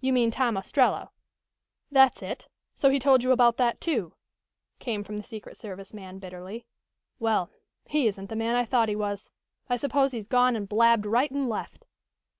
[0.00, 1.12] "You mean Tom Ostrello?"
[1.88, 2.48] "That's it.
[2.74, 4.14] So he told you about that, too,"
[4.80, 6.66] came from the secret service man bitterly.
[7.20, 7.50] "Well,
[7.86, 9.30] he isn't the man I thought he was.
[9.70, 11.84] I suppose he has gone and blabbed right and left."